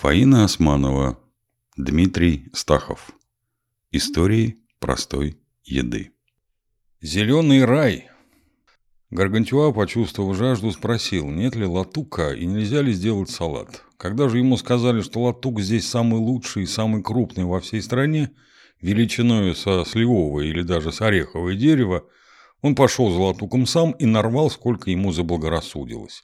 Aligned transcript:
Фаина 0.00 0.44
Османова, 0.44 1.18
Дмитрий 1.76 2.50
Стахов. 2.52 3.10
Истории 3.90 4.58
простой 4.78 5.40
еды. 5.64 6.12
Зеленый 7.00 7.64
рай. 7.64 8.08
Гаргантюа, 9.10 9.72
почувствовав 9.72 10.36
жажду, 10.36 10.70
спросил, 10.70 11.28
нет 11.28 11.56
ли 11.56 11.66
латука 11.66 12.32
и 12.32 12.46
нельзя 12.46 12.80
ли 12.80 12.92
сделать 12.92 13.30
салат. 13.30 13.82
Когда 13.96 14.28
же 14.28 14.38
ему 14.38 14.56
сказали, 14.56 15.00
что 15.00 15.22
латук 15.22 15.60
здесь 15.60 15.88
самый 15.88 16.20
лучший 16.20 16.62
и 16.62 16.66
самый 16.66 17.02
крупный 17.02 17.44
во 17.44 17.58
всей 17.58 17.82
стране, 17.82 18.30
величиной 18.80 19.56
со 19.56 19.84
сливовое 19.84 20.44
или 20.44 20.62
даже 20.62 20.92
с 20.92 21.00
ореховое 21.00 21.56
дерево, 21.56 22.04
он 22.62 22.76
пошел 22.76 23.10
за 23.10 23.18
латуком 23.18 23.66
сам 23.66 23.90
и 23.90 24.06
нарвал, 24.06 24.48
сколько 24.48 24.92
ему 24.92 25.10
заблагорассудилось. 25.10 26.22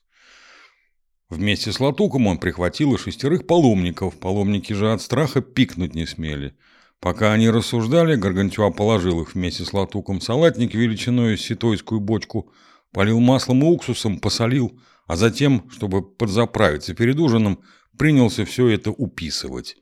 Вместе 1.31 1.73
с 1.73 1.81
Латуком 1.81 2.27
он 2.27 2.39
прихватил 2.39 2.95
и 2.95 2.99
шестерых 2.99 3.47
паломников. 3.47 4.19
Паломники 4.19 4.73
же 4.73 4.93
от 4.93 5.01
страха 5.01 5.41
пикнуть 5.41 5.95
не 5.95 6.07
смели. 6.07 6.55
Пока 7.01 7.33
они 7.33 7.51
рассуждали, 7.51 8.17
Гаргантюа 8.17 8.71
положил 8.71 9.23
их 9.23 9.35
вместе 9.35 9.65
с 9.65 9.73
Латуком 9.73 10.21
салатник 10.21 10.75
величиной 10.75 11.37
ситойскую 11.37 12.01
бочку, 12.01 12.53
полил 12.93 13.21
маслом 13.21 13.63
и 13.63 13.67
уксусом, 13.67 14.21
посолил, 14.21 14.79
а 15.07 15.17
затем, 15.17 15.69
чтобы 15.71 16.03
подзаправиться 16.03 16.95
перед 16.95 17.19
ужином, 17.19 17.61
принялся 17.99 18.45
все 18.45 18.69
это 18.69 18.91
уписывать. 18.91 19.77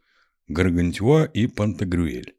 Гаргантюа 0.48 1.24
и 1.24 1.46
Пантагрюэль. 1.46 2.34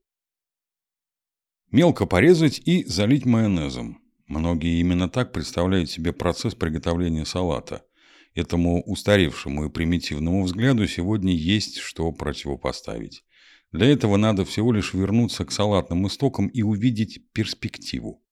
Мелко 1.72 2.06
порезать 2.06 2.62
и 2.66 2.84
залить 2.86 3.26
майонезом. 3.26 4.02
Многие 4.28 4.80
именно 4.80 5.09
так 5.09 5.34
представляют 5.34 5.90
себе 5.90 6.14
процесс 6.14 6.56
приготовления 6.56 7.26
салата– 7.26 7.84
Этому 8.36 8.82
устаревшему 8.82 9.66
и 9.66 9.70
примитивному 9.70 10.44
взгляду 10.44 10.88
сегодня 10.88 11.34
есть 11.36 11.78
что 11.78 12.12
противопоставить. 12.12 13.23
Для 13.72 13.88
этого 13.88 14.18
надо 14.18 14.44
всего 14.44 14.72
лишь 14.72 14.94
вернуться 14.94 15.45
к 15.45 15.52
салатным 15.52 16.08
истокам 16.08 16.48
и 16.48 16.64
увидеть 16.64 17.31
перспективу. 17.31 18.23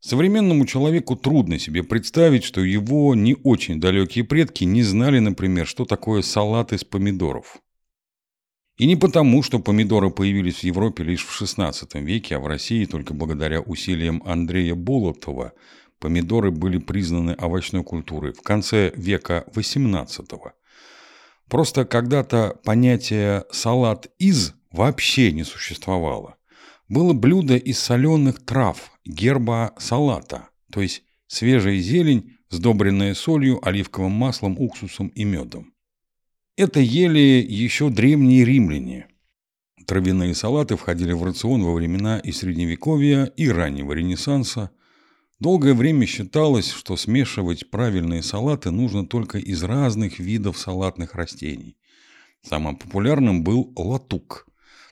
Современному 0.00 0.66
человеку 0.66 1.16
трудно 1.16 1.58
себе 1.58 1.82
представить, 1.82 2.44
что 2.44 2.62
его 2.62 3.14
не 3.14 3.34
очень 3.44 3.80
далекие 3.80 4.24
предки 4.24 4.64
не 4.64 4.82
знали, 4.82 5.18
например, 5.18 5.66
что 5.66 5.84
такое 5.84 6.22
салат 6.22 6.72
из 6.72 6.84
помидоров. 6.84 7.58
И 8.78 8.86
не 8.86 8.94
потому, 8.94 9.42
что 9.42 9.58
помидоры 9.58 10.10
появились 10.10 10.56
в 10.56 10.64
Европе 10.64 11.02
лишь 11.02 11.24
в 11.24 11.42
XVI 11.42 12.02
веке, 12.02 12.36
а 12.36 12.40
в 12.40 12.46
России 12.46 12.84
только 12.84 13.14
благодаря 13.14 13.60
усилиям 13.60 14.22
Андрея 14.24 14.74
Болотова– 14.74 15.52
помидоры 15.98 16.50
были 16.50 16.78
признаны 16.78 17.32
овощной 17.32 17.82
культурой 17.82 18.32
в 18.32 18.42
конце 18.42 18.92
века 18.96 19.44
XVIII. 19.52 20.52
Просто 21.48 21.84
когда-то 21.84 22.58
понятие 22.64 23.44
«салат 23.50 24.08
из» 24.18 24.54
вообще 24.70 25.32
не 25.32 25.44
существовало. 25.44 26.36
Было 26.88 27.12
блюдо 27.12 27.56
из 27.56 27.78
соленых 27.78 28.44
трав, 28.44 28.92
герба 29.04 29.74
салата, 29.78 30.48
то 30.70 30.80
есть 30.80 31.02
свежая 31.26 31.78
зелень, 31.78 32.36
сдобренная 32.50 33.14
солью, 33.14 33.66
оливковым 33.66 34.12
маслом, 34.12 34.56
уксусом 34.58 35.08
и 35.08 35.24
медом. 35.24 35.72
Это 36.56 36.80
ели 36.80 37.44
еще 37.46 37.90
древние 37.90 38.44
римляне. 38.44 39.08
Травяные 39.86 40.34
салаты 40.34 40.76
входили 40.76 41.12
в 41.12 41.22
рацион 41.22 41.62
во 41.62 41.74
времена 41.74 42.18
и 42.18 42.32
Средневековья, 42.32 43.24
и 43.24 43.48
раннего 43.48 43.92
Ренессанса– 43.92 44.70
Долгое 45.38 45.74
время 45.74 46.06
считалось, 46.06 46.70
что 46.70 46.96
смешивать 46.96 47.70
правильные 47.70 48.22
салаты 48.22 48.70
нужно 48.70 49.06
только 49.06 49.36
из 49.36 49.62
разных 49.62 50.18
видов 50.18 50.56
салатных 50.56 51.14
растений. 51.14 51.76
Самым 52.42 52.76
популярным 52.76 53.44
был 53.44 53.70
латук, 53.76 54.48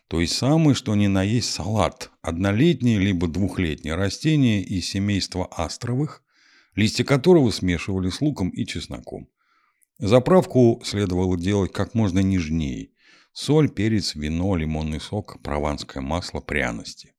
то 0.06 0.20
есть 0.20 0.34
самый 0.36 0.74
что 0.74 0.94
ни 0.94 1.06
на 1.06 1.22
есть 1.22 1.50
салат, 1.50 2.10
однолетнее 2.20 2.98
либо 2.98 3.26
двухлетнее 3.26 3.94
растение 3.94 4.62
из 4.62 4.86
семейства 4.86 5.46
астровых, 5.46 6.22
листья 6.74 7.04
которого 7.04 7.50
смешивали 7.50 8.10
с 8.10 8.20
луком 8.20 8.50
и 8.50 8.66
чесноком. 8.66 9.28
Заправку 9.98 10.82
следовало 10.84 11.38
делать 11.38 11.72
как 11.72 11.94
можно 11.94 12.18
нежнее. 12.18 12.90
Соль, 13.32 13.70
перец, 13.70 14.14
вино, 14.14 14.56
лимонный 14.56 15.00
сок, 15.00 15.40
прованское 15.42 16.02
масло, 16.02 16.40
пряности. 16.40 17.13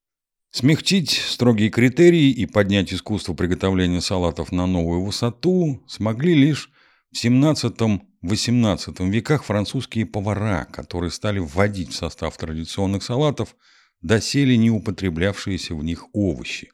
Смягчить 0.55 1.11
строгие 1.11 1.69
критерии 1.69 2.29
и 2.29 2.45
поднять 2.45 2.93
искусство 2.93 3.33
приготовления 3.33 3.99
салатов 3.99 4.53
на 4.53 4.65
новую 4.65 5.03
высоту 5.03 5.83
смогли 5.85 6.33
лишь 6.33 6.71
в 7.11 7.21
XVII-XVIII 7.21 9.09
веках 9.09 9.43
французские 9.43 10.05
повара, 10.05 10.63
которые 10.71 11.11
стали 11.11 11.39
вводить 11.39 11.91
в 11.91 11.95
состав 11.95 12.37
традиционных 12.37 13.03
салатов 13.03 13.57
доселе 14.01 14.55
не 14.55 14.71
употреблявшиеся 14.71 15.75
в 15.75 15.83
них 15.83 16.05
овощи. 16.13 16.71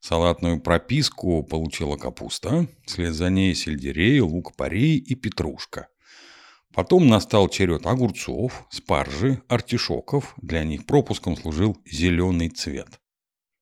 Салатную 0.00 0.60
прописку 0.60 1.44
получила 1.44 1.96
капуста, 1.96 2.66
вслед 2.84 3.14
за 3.14 3.30
ней 3.30 3.54
сельдерей, 3.54 4.18
лук-порей 4.18 4.96
и 4.96 5.14
петрушка. 5.14 5.86
Потом 6.72 7.06
настал 7.06 7.48
черед 7.48 7.86
огурцов, 7.86 8.66
спаржи, 8.70 9.42
артишоков. 9.48 10.34
Для 10.40 10.64
них 10.64 10.86
пропуском 10.86 11.36
служил 11.36 11.76
зеленый 11.84 12.48
цвет. 12.48 13.00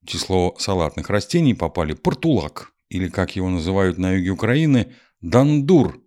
В 0.02 0.06
число 0.06 0.54
салатных 0.58 1.10
растений 1.10 1.54
попали 1.54 1.92
портулак, 1.92 2.72
или, 2.88 3.08
как 3.08 3.36
его 3.36 3.48
называют 3.48 3.98
на 3.98 4.12
юге 4.12 4.30
Украины, 4.30 4.92
дандур, 5.20 6.00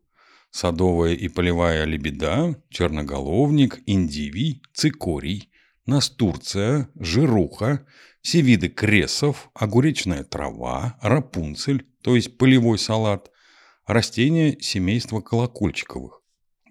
садовая 0.50 1.13
и 1.13 1.28
полевая 1.28 1.86
лебеда, 1.86 2.62
черноголовник, 2.69 3.81
индивий, 3.86 4.63
цикорий, 4.74 5.50
настурция, 5.86 6.90
жируха, 6.96 7.86
все 8.22 8.42
виды 8.42 8.69
кресов, 8.69 9.50
огуречная 9.53 10.24
трава, 10.24 10.97
рапунцель, 11.02 11.86
то 12.02 12.16
есть 12.16 12.38
полевой 12.38 12.80
салат, 12.80 13.30
растения 13.86 14.58
семейства 14.59 15.19
колокольчиковых. 15.19 16.23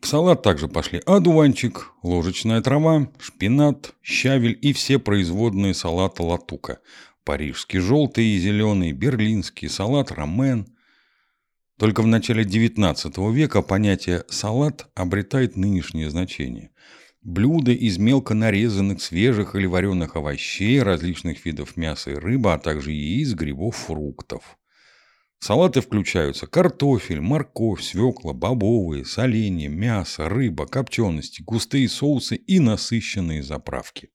В 0.02 0.06
салат 0.08 0.42
также 0.42 0.66
пошли 0.66 1.00
одуванчик, 1.06 1.92
ложечная 2.02 2.60
трава, 2.60 3.08
шпинат, 3.20 3.94
щавель 4.02 4.58
и 4.60 4.72
все 4.72 4.98
производные 4.98 5.74
салата 5.74 6.24
латука. 6.24 6.80
Парижский 7.24 7.78
желтый 7.78 8.26
и 8.26 8.38
зеленый, 8.38 8.90
берлинский 8.90 9.68
салат, 9.68 10.10
ромен. 10.10 10.66
Только 11.78 12.02
в 12.02 12.08
начале 12.08 12.42
XIX 12.42 13.32
века 13.32 13.62
понятие 13.62 14.24
«салат» 14.28 14.88
обретает 14.96 15.56
нынешнее 15.56 16.10
значение. 16.10 16.70
Блюда 17.22 17.70
из 17.70 17.96
мелко 17.98 18.34
нарезанных 18.34 19.00
свежих 19.00 19.54
или 19.54 19.66
вареных 19.66 20.16
овощей, 20.16 20.82
различных 20.82 21.44
видов 21.44 21.76
мяса 21.76 22.10
и 22.10 22.14
рыбы, 22.14 22.52
а 22.52 22.58
также 22.58 22.90
яиц, 22.90 23.34
грибов, 23.34 23.76
фруктов. 23.76 24.58
Салаты 25.42 25.80
включаются 25.80 26.46
картофель, 26.46 27.20
морковь, 27.20 27.82
свекла, 27.82 28.32
бобовые, 28.32 29.04
соленья, 29.04 29.68
мясо, 29.68 30.28
рыба, 30.28 30.66
копчености, 30.66 31.42
густые 31.42 31.88
соусы 31.88 32.36
и 32.36 32.60
насыщенные 32.60 33.42
заправки. 33.42 34.10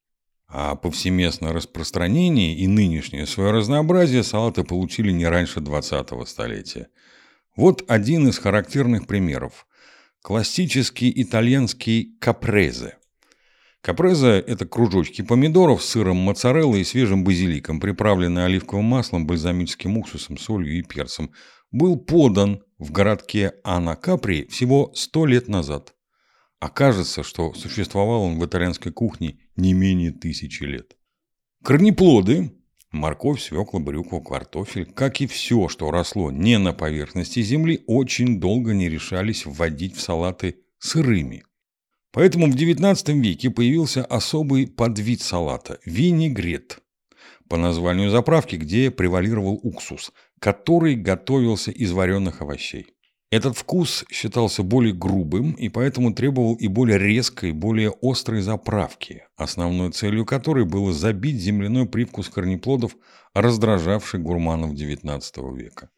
А 0.48 0.76
повсеместное 0.76 1.52
распространение 1.52 2.56
и 2.56 2.66
нынешнее 2.68 3.26
свое 3.26 3.52
разнообразие 3.52 4.24
салаты 4.24 4.64
получили 4.64 5.12
не 5.12 5.28
раньше 5.28 5.60
20-го 5.60 6.24
столетия. 6.24 6.88
Вот 7.58 7.84
один 7.90 8.30
из 8.30 8.40
характерных 8.40 9.06
примеров. 9.06 9.68
Классический 10.22 11.12
итальянский 11.14 12.16
капрезе– 12.22 13.00
Капреза– 13.82 14.44
это 14.48 14.66
кружочки 14.66 15.22
помидоров 15.22 15.82
с 15.82 15.90
сыром 15.90 16.18
моцарелла 16.18 16.76
и 16.76 16.84
свежим 16.84 17.24
базиликом, 17.24 17.80
приправленные 17.80 18.46
оливковым 18.46 18.86
маслом, 18.86 19.26
бальзамическим 19.28 19.98
уксусом, 19.98 20.38
солью 20.38 20.78
и 20.78 20.82
перцем. 20.82 21.32
Был 21.72 21.98
подан 21.98 22.64
в 22.78 22.92
городке 22.92 23.54
Анакапри 23.64 24.48
всего 24.48 24.92
сто 24.94 25.26
лет 25.26 25.48
назад. 25.48 25.94
Окажется, 26.60 27.24
что 27.24 27.54
существовал 27.54 28.24
он 28.24 28.40
в 28.40 28.46
итальянской 28.46 28.92
кухне 28.92 29.40
не 29.56 29.74
менее 29.74 30.12
тысячи 30.12 30.64
лет. 30.64 30.98
Корнеплоды– 31.64 32.52
морковь, 32.92 33.42
свекла, 33.42 33.80
брюква, 33.80 34.22
картофель, 34.22 34.86
как 34.86 35.22
и 35.22 35.28
все, 35.28 35.68
что 35.68 35.92
росло 35.92 36.32
не 36.32 36.58
на 36.58 36.74
поверхности 36.74 37.42
земли, 37.42 37.84
очень 37.86 38.40
долго 38.40 38.74
не 38.74 38.90
решались 38.90 39.46
вводить 39.46 39.96
в 39.96 40.02
салаты 40.02 40.64
сырыми. 40.80 41.44
Поэтому 42.18 42.48
в 42.48 42.56
XIX 42.56 43.22
веке 43.22 43.52
появился 43.52 44.04
особый 44.04 44.66
подвид 44.66 45.22
салата– 45.22 45.78
винегрет. 45.86 46.80
По 47.48 47.58
названию 47.58 48.10
заправки, 48.10 48.56
где 48.56 48.90
превалировал 48.90 49.60
уксус, 49.62 50.12
который 50.40 50.96
готовился 50.96 51.70
из 51.70 51.92
вареных 51.92 52.42
овощей. 52.42 52.88
Этот 53.30 53.56
вкус 53.56 54.04
считался 54.12 54.64
более 54.64 54.96
грубым 54.96 55.52
и 55.52 55.70
поэтому 55.70 56.12
требовал 56.12 56.56
и 56.56 56.68
более 56.68 56.98
резкой, 56.98 57.52
более 57.52 57.94
острой 58.02 58.42
заправки, 58.42 59.26
основной 59.36 59.92
целью 59.92 60.26
которой 60.26 60.66
было 60.66 60.94
забить 60.94 61.40
земляной 61.40 61.86
привкус 61.86 62.30
корнеплодов, 62.30 62.98
раздражавший 63.36 64.20
гурманов 64.20 64.72
XIX 64.72 65.22
века. 65.56 65.92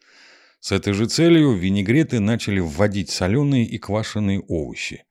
С 0.60 0.74
этой 0.74 0.92
же 0.92 1.06
целью 1.06 1.54
винегреты 1.54 2.20
начали 2.20 2.60
вводить 2.60 3.10
соленые 3.10 3.64
и 3.64 3.78
квашеные 3.78 4.42
овощи, 4.42 5.06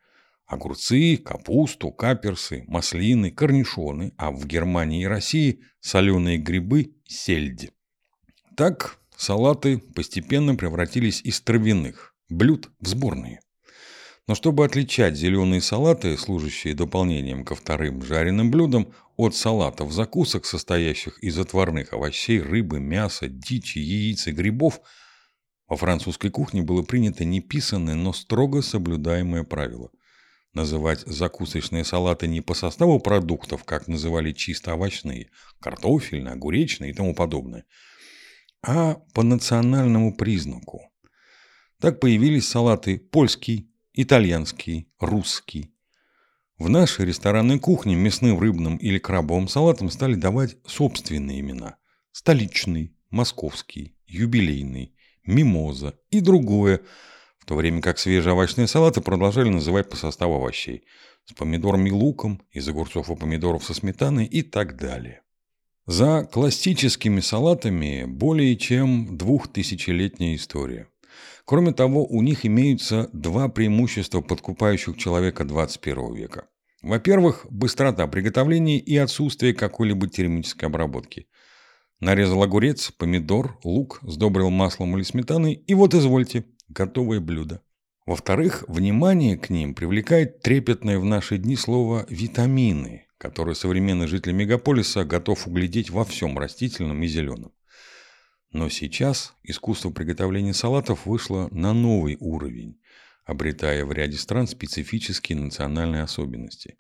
огурцы, 0.49 1.19
капусту, 1.19 1.93
каперсы, 1.93 2.65
маслины, 2.67 3.31
корнишоны, 3.31 4.15
а 4.17 4.33
в 4.33 4.47
Германии 4.47 5.03
и 5.03 5.07
России 5.07 5.61
соленые 5.81 6.39
грибы, 6.39 6.95
сельдь. 7.07 7.71
Так 8.57 8.99
салаты 9.17 9.79
постепенно 9.79 10.55
превратились 10.55 11.21
из 11.23 11.41
травяных 11.43 12.15
блюд 12.31 12.71
в 12.81 12.89
сборные. 12.89 13.41
Но 14.27 14.35
чтобы 14.35 14.65
отличать 14.65 15.17
зеленые 15.17 15.61
салаты, 15.61 16.17
служащие 16.17 16.75
дополнением 16.75 17.45
ко 17.45 17.55
вторым 17.55 18.03
жареным 18.03 18.51
блюдам, 18.51 18.93
от 19.17 19.35
салатов 19.35 19.93
закусок, 19.93 20.47
состоящих 20.47 21.23
из 21.23 21.39
отварных 21.39 21.93
овощей, 21.93 22.41
рыбы, 22.41 22.79
мяса, 22.79 23.29
дичи, 23.29 23.79
яиц 23.79 24.29
и 24.29 24.33
грибов, 24.33 24.81
во 25.67 25.77
французской 25.77 26.31
кухне 26.31 26.63
было 26.63 26.83
принято 26.83 27.25
неписанное, 27.27 27.95
но 27.95 28.15
строго 28.15 28.63
соблюдаемое 28.63 29.45
правило– 29.45 29.91
называть 30.59 31.01
закусочные 31.07 31.85
салаты 31.85 32.27
не 32.27 32.41
по 32.41 32.55
составу 32.55 32.99
продуктов, 32.99 33.63
как 33.65 33.87
называли 33.87 34.33
чисто 34.33 34.75
овощные– 34.75 35.31
картофельные, 35.61 36.33
огуречные 36.33 36.91
и 36.91 36.95
тому 36.95 37.15
подобное, 37.15 37.65
а 38.63 38.97
по 39.15 39.23
национальному 39.23 40.17
признаку. 40.17 40.83
Так 41.81 42.01
появились 42.01 42.49
салаты 42.49 42.99
польский, 42.99 43.71
итальянский, 43.93 44.91
русский. 44.99 45.73
В 46.59 46.69
нашей 46.69 47.07
ресторанной 47.07 47.61
кухне 47.61 47.95
мясным, 47.95 48.41
рыбным 48.41 48.77
или 48.79 48.99
крабовым 48.99 49.47
салатам 49.47 49.91
стали 49.91 50.15
давать 50.15 50.57
собственные 50.67 51.39
имена– 51.39 51.77
столичный, 52.13 52.97
московский, 53.11 53.97
юбилейный, 54.09 54.93
мимоза 55.25 55.97
и 56.11 56.21
другое, 56.21 56.81
в 57.49 57.51
то 57.51 57.55
время 57.55 57.81
как 57.81 57.99
свежие 57.99 58.35
овощные 58.35 58.67
салаты 58.67 59.01
продолжали 59.01 59.49
называть 59.49 59.89
по 59.89 59.97
составу 59.97 60.35
овощей 60.35 60.85
с 61.25 61.33
помидором 61.33 61.87
и 61.87 61.91
луком, 61.91 62.43
из 62.53 62.69
огурцов 62.69 63.09
и 63.09 63.17
помидоров 63.17 63.65
со 63.65 63.73
сметаной 63.73 64.27
и 64.27 64.43
так 64.43 64.77
далее. 64.77 65.23
За 65.87 66.29
классическими 66.31 67.21
салатами 67.21 68.05
более 68.05 68.55
чем 68.59 69.17
двухтысячелетняя 69.17 70.37
история. 70.37 70.89
Кроме 71.47 71.73
того, 71.73 72.05
у 72.05 72.21
них 72.21 72.45
имеются 72.45 73.09
два 73.15 73.49
преимущества 73.49 74.21
подкупающих 74.21 74.99
человека 74.99 75.45
21 75.45 76.13
века. 76.17 76.49
Во-первых, 76.83 77.47
быстрота 77.49 78.07
приготовления 78.09 78.79
и 78.79 78.95
отсутствие 78.99 79.55
какой-либо 79.55 80.07
термической 80.07 80.69
обработки– 80.69 81.29
Нарезал 82.01 82.45
огурец, 82.45 82.93
помидор, 82.93 83.59
лук, 83.65 83.99
сдобрил 84.03 84.51
маслом 84.51 84.97
или 84.97 85.03
сметаной, 85.03 85.55
и 85.55 85.75
вот 85.75 85.95
извольте, 85.95 86.45
готовое 86.69 87.21
блюдо. 87.21 87.63
Во-вторых, 88.07 88.65
внимание 88.69 89.37
к 89.37 89.51
ним 89.51 89.75
привлекает 89.75 90.41
трепетное 90.41 90.99
в 90.99 91.05
наши 91.05 91.37
дни 91.37 91.57
слово 91.57 92.07
«витамины», 92.09 93.07
которое 93.19 93.55
современный 93.55 94.07
житель 94.07 94.33
мегаполиса 94.33 95.05
готов 95.05 95.47
углядеть 95.47 95.91
во 95.91 96.05
всем 96.05 96.39
растительном 96.39 97.03
и 97.03 97.07
зеленом. 97.07 97.53
Но 98.51 98.71
сейчас 98.71 99.35
искусство 99.43 99.91
приготовления 99.91 100.55
салатов 100.55 101.05
вышло 101.05 101.49
на 101.51 101.75
новый 101.75 102.17
уровень, 102.19 102.81
обретая 103.25 103.85
в 103.85 103.93
ряде 103.93 104.17
стран 104.17 104.47
специфические 104.47 105.37
национальные 105.39 106.03
особенности. 106.03 106.79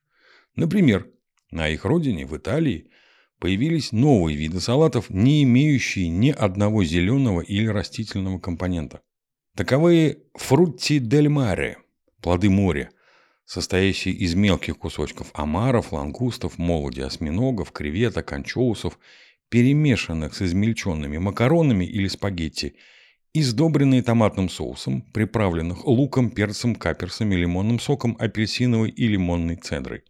Например, 0.54 1.06
на 1.50 1.68
их 1.68 1.84
родине, 1.84 2.24
в 2.24 2.36
Италии, 2.36 2.90
появились 3.38 3.92
новые 3.92 4.36
виды 4.36 4.60
салатов, 4.60 5.10
не 5.10 5.42
имеющие 5.42 6.08
ни 6.08 6.30
одного 6.30 6.84
зеленого 6.84 7.42
или 7.42 7.66
растительного 7.66 8.38
компонента. 8.38 9.02
Таковы 9.58 10.18
фрутти 10.34 11.00
дель 11.00 11.28
маре– 11.28 11.78
плоды 12.22 12.48
моря, 12.48 12.90
состоящие 13.44 14.14
из 14.14 14.36
мелких 14.36 14.78
кусочков 14.78 15.32
омаров, 15.34 15.92
лангустов, 15.92 16.58
молоди 16.58 17.00
осьминогов, 17.00 17.72
креветок, 17.72 18.32
анчоусов, 18.32 19.00
перемешанных 19.48 20.36
с 20.36 20.42
измельченными 20.42 21.18
макаронами 21.18 21.84
или 21.84 22.06
спагетти 22.06 22.76
и 23.32 23.42
сдобренные 23.42 24.04
томатным 24.04 24.48
соусом, 24.48 25.02
приправленных 25.02 25.88
луком, 25.88 26.30
перцем, 26.30 26.76
каперсами, 26.76 27.34
лимонным 27.34 27.80
соком, 27.80 28.16
апельсиновой 28.20 28.90
и 28.90 29.08
лимонной 29.08 29.56
цедрой. 29.56 30.04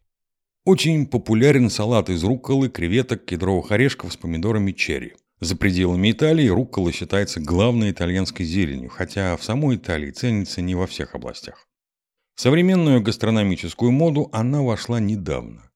Очень 0.67 1.07
популярен 1.07 1.71
салат 1.71 2.11
из 2.11 2.23
рукколы, 2.23 2.69
креветок, 2.69 3.25
кедровых 3.25 3.73
орешков 3.73 4.13
с 4.13 4.19
помидорами 4.19 4.73
черри. 4.73 5.15
За 5.41 5.57
пределами 5.57 6.11
Италии 6.11 6.49
руккола 6.49 6.91
считается 6.91 7.41
главной 7.41 7.93
итальянской 7.93 8.45
зеленью, 8.45 8.91
хотя 8.91 9.37
в 9.37 9.45
самой 9.45 9.77
Италии 9.77 10.11
ценится 10.11 10.63
не 10.63 10.75
во 10.75 10.87
всех 10.87 11.15
областях. 11.15 11.69
В 12.35 12.41
современную 12.41 13.01
гастрономическую 13.01 13.93
моду 13.93 14.29
она 14.33 14.63
вошла 14.63 14.99
недавно. 14.99 15.71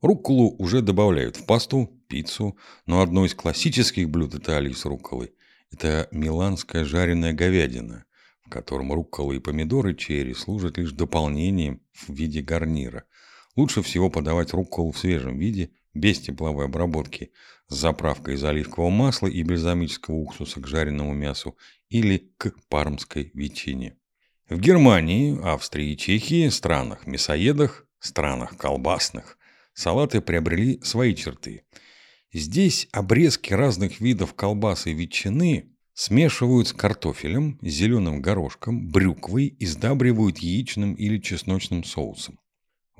Рукколу 0.00 0.54
уже 0.58 0.80
добавляют 0.80 1.36
в 1.36 1.44
пасту, 1.44 1.90
пиццу, 2.08 2.56
но 2.86 3.00
одно 3.00 3.26
из 3.26 3.34
классических 3.34 4.08
блюд 4.08 4.34
Италии 4.34 4.72
с 4.72 4.84
рукколой– 4.84 5.32
это 5.72 6.08
миланская 6.12 6.84
жареная 6.84 7.32
говядина, 7.32 8.04
в 8.46 8.48
котором 8.48 8.92
руккола 8.92 9.32
и 9.32 9.40
помидоры 9.40 9.94
черри 9.94 10.34
служат 10.34 10.78
лишь 10.78 10.92
дополнением 10.92 11.80
в 11.92 12.12
виде 12.12 12.42
гарнира– 12.42 13.04
Лучше 13.56 13.82
всего 13.82 14.10
подавать 14.10 14.52
рукколу 14.52 14.92
в 14.92 14.98
свежем 14.98 15.38
виде, 15.38 15.70
без 15.94 16.20
тепловой 16.20 16.66
обработки, 16.66 17.32
с 17.68 17.74
заправкой 17.74 18.34
из 18.34 18.44
оливкового 18.44 18.90
масла 18.90 19.26
и 19.26 19.42
бальзамического 19.42 20.16
уксуса 20.16 20.60
к 20.60 20.66
жареному 20.66 21.14
мясу 21.14 21.56
или 21.88 22.32
к 22.36 22.52
пармской 22.68 23.30
ветчине. 23.34 23.96
В 24.48 24.58
Германии, 24.58 25.38
Австрии 25.44 25.92
и 25.92 25.96
Чехии, 25.96 26.48
странах-мясоедах, 26.48 27.86
странах 28.00 28.56
колбасных, 28.56 29.38
салаты 29.74 30.20
приобрели 30.20 30.80
свои 30.82 31.14
черты. 31.14 31.62
Здесь 32.32 32.88
обрезки 32.92 33.52
разных 33.52 34.00
видов 34.00 34.34
колбасы 34.34 34.90
и 34.90 34.94
ветчины 34.94 35.70
смешивают 35.94 36.68
с 36.68 36.72
картофелем, 36.72 37.58
зеленым 37.62 38.22
горошком, 38.22 38.88
брюквой 38.88 39.46
и 39.46 39.66
сдабривают 39.66 40.38
яичным 40.38 40.94
или 40.94 41.18
чесночным 41.18 41.84
соусом. 41.84 42.38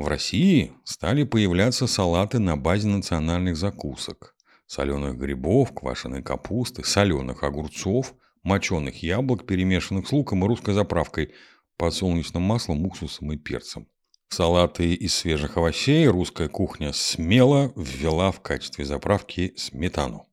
В 0.00 0.08
России 0.08 0.72
стали 0.82 1.24
появляться 1.24 1.86
салаты 1.86 2.38
на 2.38 2.56
базе 2.56 2.88
национальных 2.88 3.58
закусок. 3.58 4.34
Соленых 4.66 5.18
грибов, 5.18 5.74
квашеной 5.74 6.22
капусты, 6.22 6.82
соленых 6.84 7.42
огурцов, 7.42 8.14
моченых 8.42 9.02
яблок, 9.02 9.44
перемешанных 9.44 10.08
с 10.08 10.12
луком 10.12 10.42
и 10.42 10.48
русской 10.48 10.72
заправкой, 10.72 11.34
подсолнечным 11.76 12.42
маслом, 12.42 12.86
уксусом 12.86 13.30
и 13.32 13.36
перцем. 13.36 13.88
салаты 14.30 14.94
из 14.94 15.14
свежих 15.14 15.58
овощей 15.58 16.06
русская 16.06 16.48
кухня 16.48 16.94
смело 16.94 17.70
ввела 17.76 18.32
в 18.32 18.40
качестве 18.40 18.86
заправки 18.86 19.52
сметану. 19.58 20.26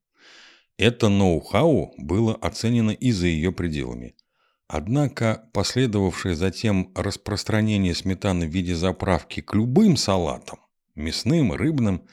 Это 0.77 1.09
ноу-хау 1.09 1.93
было 1.97 2.35
оценено 2.35 2.91
и 2.91 3.11
за 3.11 3.27
ее 3.27 3.51
пределами– 3.51 4.15
Однако 4.67 5.49
последовавшее 5.53 6.35
затем 6.35 6.91
распространение 6.93 7.95
сметаны 7.95 8.47
в 8.47 8.51
виде 8.51 8.75
заправки 8.75 9.39
к 9.39 9.53
любым 9.53 9.95
салатам, 9.95 10.59
мясным 10.93 11.53
и 11.53 11.57
рыбным, 11.57 12.03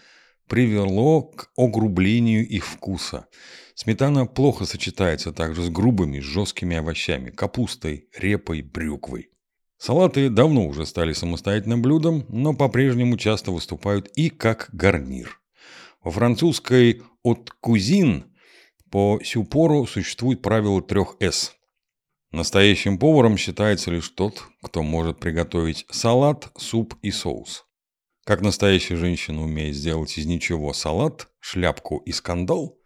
привело 0.47 1.23
к 1.23 1.51
огрублению 1.57 2.47
их 2.47 2.65
вкуса. 2.65 3.27
Сметана 3.75 4.27
плохо 4.27 4.67
сочетается 4.67 5.33
также 5.33 5.65
с 5.65 5.69
грубыми, 5.69 6.21
жесткими 6.21 6.77
овощами, 6.77 7.31
капустой, 7.31 8.09
репой, 8.17 8.63
брюквой. 8.63 9.31
Салаты 9.77 10.31
давно 10.31 10.67
уже 10.67 10.87
стали 10.87 11.13
самостоятельным 11.13 11.83
блюдом, 11.83 12.25
но 12.29 12.55
по-прежнему 12.55 13.17
часто 13.17 13.51
выступают 13.51 14.07
и 14.15 14.31
как 14.31 14.69
гарнир. 14.73 15.41
Во 16.05 16.13
французской 16.13 17.03
«от 17.25 17.51
кузин» 17.61 18.27
по 18.91 19.19
сю 19.25 19.43
пору 19.43 19.87
существует 19.87 20.41
правило 20.41 20.81
трех 20.81 21.17
«с» 21.19 21.57
Настоящим 22.35 22.99
поваром 22.99 23.37
считается 23.37 23.93
лишь 23.93 24.09
тот, 24.09 24.43
кто 24.61 24.83
может 24.83 25.21
приготовить 25.21 25.87
салат, 25.89 26.51
суп 26.59 26.97
и 27.01 27.13
соус. 27.13 27.65
Как 28.25 28.41
настоящая 28.41 28.97
женщина 28.97 29.41
умеет 29.41 29.77
сделать 29.77 30.19
из 30.19 30.27
ничего 30.27 30.73
салат, 30.73 31.29
шляпку 31.39 31.99
и 31.99 32.11
скандал, 32.11 32.77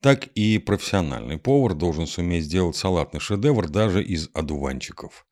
так 0.00 0.28
и 0.28 0.56
профессиональный 0.56 1.36
повар 1.36 1.74
должен 1.74 2.06
суметь 2.06 2.44
сделать 2.44 2.76
салатный 2.76 3.20
шедевр 3.20 3.68
даже 3.68 4.02
из 4.02 4.30
одуванчиков. 4.32 5.26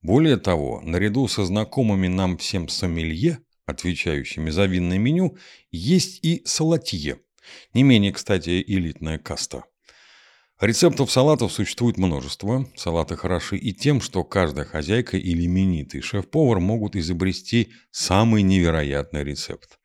Более 0.00 0.36
того, 0.36 0.80
наряду 0.82 1.28
со 1.28 1.44
знакомыми 1.44 2.08
нам 2.08 2.36
всем 2.38 2.66
сомелье, 2.66 3.38
отвечающими 3.66 4.50
за 4.50 4.64
винное 4.64 4.98
меню, 4.98 5.36
есть 5.70 6.18
и 6.24 6.42
салатье, 6.44 7.20
не 7.72 7.84
менее, 7.84 8.12
кстати, 8.12 8.64
элитная 8.66 9.18
каста– 9.18 9.62
Рецептов 10.62 11.10
салатов 11.10 11.52
существует 11.52 11.98
множество. 11.98 12.68
Салаты 12.76 13.16
хороши 13.16 13.56
и 13.56 13.72
тем, 13.72 14.00
что 14.00 14.22
каждая 14.22 14.64
хозяйка 14.64 15.16
или 15.16 15.44
именитый 15.44 16.02
шеф-повар 16.02 16.60
могут 16.60 16.94
изобрести 16.94 17.72
самый 17.90 18.42
невероятный 18.42 19.24
рецепт. 19.24 19.80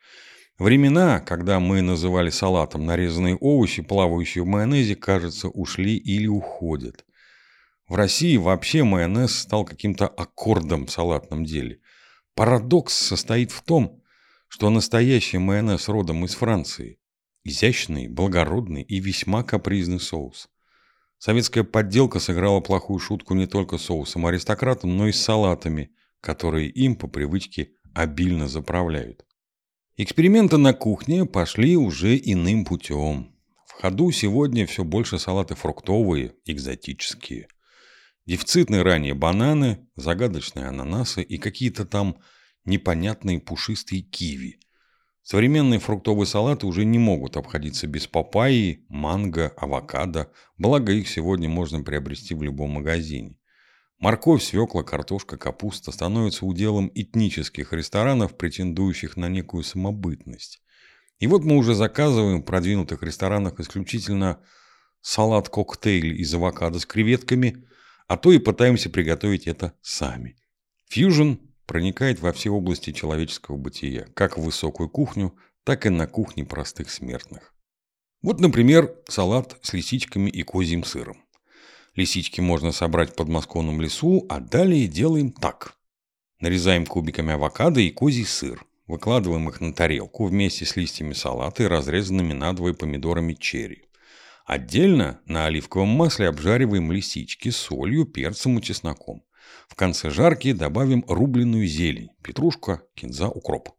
Времена, 0.60 1.20
когда 1.20 1.60
мы 1.60 1.82
называли 1.82 2.30
салатом 2.30 2.86
нарезанные 2.86 3.38
овощи, 3.38 3.82
плавающие 3.82 4.44
в 4.44 4.46
майонезе, 4.46 4.96
кажется, 4.96 5.48
ушли 5.48 5.98
или 5.98 6.28
уходят. 6.28 7.06
В 7.88 7.96
России 7.96 8.38
вообще 8.38 8.84
майонез 8.84 9.34
стал 9.36 9.66
каким-то 9.66 10.08
аккордом 10.08 10.86
в 10.86 10.92
салатном 10.92 11.44
деле. 11.44 11.80
Парадокс 12.36 12.94
состоит 12.94 13.50
в 13.50 13.64
том, 13.64 14.04
что 14.48 14.70
настоящий 14.70 15.40
майонез 15.40 15.88
родом 15.88 16.24
из 16.24 16.36
Франции– 16.36 17.00
изящный, 17.44 18.08
благородный 18.08 18.84
и 18.84 19.00
весьма 19.00 19.42
капризный 19.42 20.00
соус. 20.00 20.48
Советская 21.18 21.64
подделка 21.64 22.20
сыграла 22.20 22.60
плохую 22.60 23.00
шутку 23.00 23.34
не 23.34 23.48
только 23.48 23.78
соусом 23.78 24.26
аристократам, 24.28 24.96
но 24.96 25.08
и 25.08 25.12
с 25.12 25.22
салатами, 25.22 25.92
которые 26.22 26.70
им 26.70 26.96
по 26.96 27.08
привычке 27.08 27.72
обильно 27.94 28.48
заправляют. 28.48 29.26
Эксперименты 29.98 30.58
на 30.58 30.74
кухне 30.74 31.26
пошли 31.26 31.76
уже 31.76 32.16
иным 32.18 32.66
путем. 32.66 33.36
В 33.66 33.82
ходу 33.82 34.12
сегодня 34.12 34.68
все 34.68 34.84
больше 34.84 35.18
салаты 35.18 35.56
фруктовые, 35.56 36.36
экзотические. 36.46 37.48
Дефицитные 38.28 38.84
ранее 38.84 39.16
бананы, 39.16 39.88
загадочные 39.96 40.68
ананасы 40.68 41.24
и 41.24 41.38
какие-то 41.40 41.86
там 41.86 42.18
непонятные 42.66 43.40
пушистые 43.40 44.02
киви. 44.02 44.60
Современные 45.30 45.82
фруктовые 45.82 46.26
салаты 46.26 46.66
уже 46.68 46.86
не 46.86 47.00
могут 47.00 47.36
обходиться 47.36 47.86
без 47.86 48.08
папайи, 48.08 48.86
манго, 48.88 49.50
авокадо, 49.58 50.32
благо 50.58 50.94
их 50.94 51.10
сегодня 51.10 51.50
можно 51.50 51.84
приобрести 51.84 52.34
в 52.34 52.44
любом 52.44 52.70
магазине. 52.70 53.38
Морковь, 54.00 54.42
свекла, 54.42 54.84
картошка, 54.84 55.36
капуста 55.36 55.92
становятся 55.92 56.46
уделом 56.46 56.90
этнических 56.96 57.74
ресторанов, 57.74 58.38
претендующих 58.38 59.18
на 59.18 59.28
некую 59.28 59.64
самобытность. 59.64 60.62
И 61.20 61.28
вот 61.28 61.44
мы 61.44 61.58
уже 61.58 61.76
заказываем 61.76 62.42
в 62.42 62.46
продвинутых 62.46 63.04
ресторанах 63.04 63.60
исключительно 63.60 64.40
салат-коктейль 65.02 66.22
из 66.22 66.34
авокадо 66.34 66.80
с 66.80 66.86
креветками, 66.86 67.68
а 68.08 68.16
то 68.16 68.32
и 68.32 68.40
пытаемся 68.40 68.90
приготовить 68.90 69.46
это 69.46 69.74
сами. 69.82 70.38
Фьюжн 70.88 71.34
проникает 71.68 72.20
во 72.22 72.34
все 72.34 72.50
области 72.50 72.92
человеческого 72.92 73.58
бытия, 73.58 74.08
как 74.16 74.38
в 74.38 74.42
высокую 74.42 74.90
кухню, 74.90 75.36
так 75.64 75.86
и 75.86 75.90
на 75.90 76.08
кухне 76.08 76.46
простых 76.46 76.90
смертных. 76.90 77.54
Вот, 78.24 78.40
например, 78.40 78.96
салат 79.08 79.58
с 79.62 79.74
лисичками 79.74 80.30
и 80.30 80.42
козьим 80.42 80.84
сыром. 80.84 81.18
Лисички 81.94 82.42
можно 82.42 82.72
собрать 82.72 83.12
в 83.12 83.16
подмосковном 83.16 83.82
лесу, 83.82 84.26
а 84.30 84.40
далее 84.40 84.88
делаем 84.88 85.32
так. 85.32 85.76
Нарезаем 86.40 86.86
кубиками 86.86 87.34
авокадо 87.34 87.80
и 87.82 87.92
козий 87.92 88.26
сыр. 88.26 88.66
Выкладываем 88.86 89.50
их 89.50 89.60
на 89.60 89.74
тарелку 89.74 90.26
вместе 90.26 90.66
с 90.66 90.76
листьями 90.78 91.14
салата 91.14 91.64
и 91.64 91.68
разрезанными 91.68 92.34
надвое 92.34 92.74
помидорами 92.74 93.34
черри. 93.34 93.84
Отдельно 94.46 95.20
на 95.26 95.48
оливковом 95.48 95.90
масле 95.90 96.30
обжариваем 96.30 96.92
лисички 96.92 97.50
с 97.50 97.58
солью, 97.58 98.06
перцем 98.06 98.58
и 98.60 98.62
чесноком. 98.62 99.24
В 99.68 99.76
конце 99.76 100.10
жарки 100.10 100.54
добавим 100.54 101.04
рубленую 101.08 101.68
зелень, 101.68 102.10
петрушка, 102.24 102.82
кинза, 102.96 103.28
укроп. 103.28 103.70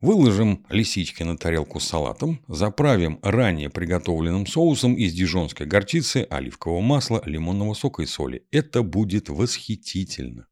Выложим 0.00 0.64
лисички 0.70 1.22
на 1.22 1.36
тарелку 1.36 1.78
с 1.78 1.84
салатом, 1.84 2.42
заправим 2.48 3.18
ранее 3.22 3.68
приготовленным 3.68 4.46
соусом 4.46 4.94
из 4.94 5.12
дижонской 5.12 5.66
горчицы, 5.66 6.26
оливкового 6.30 6.80
масла, 6.80 7.22
лимонного 7.26 7.74
сока 7.74 8.02
и 8.02 8.06
соли. 8.06 8.46
Это 8.50 8.82
будет 8.82 9.28
восхитительно. 9.28 10.46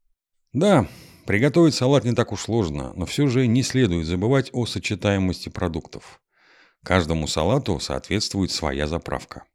Да, 0.53 0.87
приготовить 1.25 1.73
салат 1.73 2.05
не 2.05 2.13
так 2.13 2.31
уж 2.31 2.41
сложно, 2.41 2.93
но 2.95 3.07
все 3.07 3.25
же 3.25 3.47
не 3.47 3.63
следует 3.63 4.05
забывать 4.05 4.51
о 4.53 4.67
сочетаемости 4.67 5.49
продуктов. 5.49 6.21
Каждому 6.83 7.27
салату 7.27 7.79
соответствует 7.79 8.51
своя 8.51 8.85
заправка. 8.85 9.45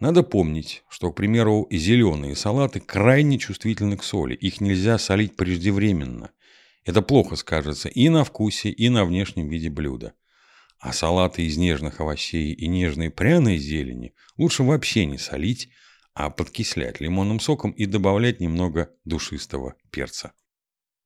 Надо 0.00 0.22
помнить, 0.22 0.82
что, 0.88 1.12
к 1.12 1.16
примеру, 1.16 1.68
зеленые 1.70 2.34
салаты 2.34 2.80
крайне 2.80 3.38
чувствительны 3.38 3.96
к 3.96 4.02
соли. 4.02 4.34
Их 4.34 4.60
нельзя 4.60 4.98
солить 4.98 5.36
преждевременно– 5.36 6.30
это 6.84 7.02
плохо 7.02 7.36
скажется 7.36 7.88
и 7.88 8.08
на 8.08 8.24
вкусе, 8.24 8.70
и 8.70 8.88
на 8.88 9.04
внешнем 9.04 9.48
виде 9.48 9.70
блюда. 9.70 10.14
А 10.78 10.92
салаты 10.92 11.42
из 11.42 11.58
нежных 11.58 12.00
овощей 12.00 12.52
и 12.52 12.66
нежной 12.68 13.10
пряной 13.10 13.58
зелени 13.58 14.14
лучше 14.38 14.62
вообще 14.62 15.04
не 15.04 15.18
солить, 15.18 15.68
а 16.14 16.30
подкислять 16.30 17.00
лимонным 17.00 17.38
соком 17.38 17.70
и 17.72 17.84
добавлять 17.84 18.40
немного 18.40 18.90
душистого 19.04 19.74
перца. 19.90 20.32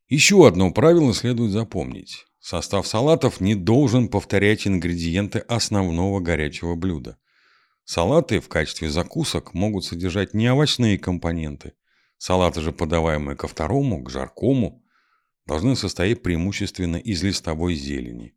Еще 0.08 0.46
одно 0.46 0.70
правило 0.70 1.12
следует 1.12 1.50
запомнить. 1.50 2.24
Состав 2.38 2.86
салатов 2.86 3.40
не 3.40 3.54
должен 3.54 4.08
повторять 4.08 4.66
ингредиенты 4.66 5.40
основного 5.40 6.20
горячего 6.20 6.76
блюда. 6.76 7.18
Салаты 7.84 8.40
в 8.40 8.48
качестве 8.48 8.88
закусок 8.88 9.52
могут 9.52 9.84
содержать 9.84 10.32
не 10.32 10.50
овощные 10.50 10.98
компоненты. 10.98 11.74
Салаты 12.16 12.62
же, 12.62 12.72
подаваемые 12.72 13.36
ко 13.36 13.46
второму, 13.46 14.02
к 14.02 14.10
жаркому, 14.10 14.82
должны 15.46 15.76
состоять 15.76 16.22
преимущественно 16.22 16.96
из 16.96 17.22
листовой 17.22 17.74
зелени. 17.74 18.34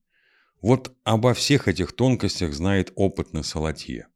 Вот 0.62 0.94
обо 1.04 1.34
всех 1.34 1.68
этих 1.68 1.94
тонкостях 1.94 2.54
знает 2.54 2.92
опытный 2.96 3.44
салатье. 3.44 4.08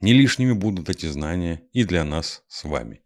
Не 0.00 0.14
лишними 0.14 0.52
будут 0.52 0.88
эти 0.88 1.06
знания 1.06 1.62
и 1.72 1.84
для 1.84 2.02
нас 2.02 2.42
с 2.48 2.64
вами. 2.64 3.01